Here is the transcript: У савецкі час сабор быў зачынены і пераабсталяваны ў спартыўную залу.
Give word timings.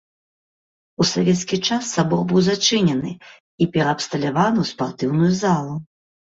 У 1.03 1.05
савецкі 1.09 1.57
час 1.67 1.83
сабор 1.97 2.23
быў 2.31 2.39
зачынены 2.47 3.11
і 3.61 3.69
пераабсталяваны 3.77 4.59
ў 4.65 4.71
спартыўную 4.73 5.31
залу. 5.45 5.73